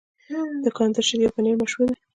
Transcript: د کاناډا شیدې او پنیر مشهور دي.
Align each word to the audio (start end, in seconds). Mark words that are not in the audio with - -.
د 0.63 0.65
کاناډا 0.75 1.01
شیدې 1.07 1.25
او 1.27 1.33
پنیر 1.35 1.55
مشهور 1.61 1.87
دي. 1.91 1.99